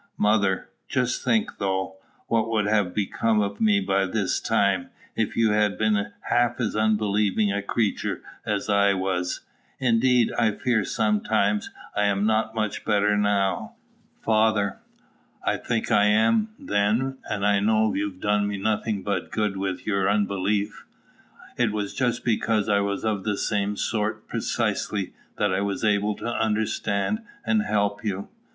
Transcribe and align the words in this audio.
Mother. 0.17 0.69
Just 0.87 1.23
think, 1.23 1.59
though, 1.59 1.97
what 2.25 2.49
would 2.49 2.65
have 2.65 2.91
become 2.91 3.39
of 3.39 3.61
me 3.61 3.79
by 3.79 4.07
this 4.07 4.39
time, 4.39 4.89
if 5.15 5.35
you 5.35 5.51
had 5.51 5.77
been 5.77 6.11
half 6.21 6.59
as 6.59 6.75
unbelieving 6.75 7.51
a 7.51 7.61
creature 7.61 8.23
as 8.43 8.67
I 8.67 8.95
was. 8.95 9.41
Indeed, 9.77 10.31
I 10.39 10.53
fear 10.53 10.83
sometimes 10.83 11.69
I 11.95 12.05
am 12.05 12.25
not 12.25 12.55
much 12.55 12.83
better 12.83 13.15
now. 13.15 13.75
Father. 14.23 14.79
I 15.45 15.57
think 15.57 15.91
I 15.91 16.05
am, 16.05 16.49
then; 16.57 17.19
and 17.29 17.45
I 17.45 17.59
know 17.59 17.93
you've 17.93 18.19
done 18.19 18.47
me 18.47 18.57
nothing 18.57 19.03
but 19.03 19.29
good 19.29 19.55
with 19.55 19.85
your 19.85 20.09
unbelief. 20.09 20.83
It 21.57 21.71
was 21.71 21.93
just 21.93 22.25
because 22.25 22.67
I 22.67 22.79
was 22.79 23.05
of 23.05 23.23
the 23.23 23.37
same 23.37 23.77
sort 23.77 24.27
precisely 24.27 25.13
that 25.37 25.53
I 25.53 25.61
was 25.61 25.83
able 25.85 26.15
to 26.15 26.25
understand 26.27 27.21
and 27.45 27.61
help 27.61 28.03
you. 28.03 28.29